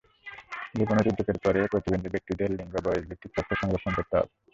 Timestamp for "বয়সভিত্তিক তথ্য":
2.85-3.51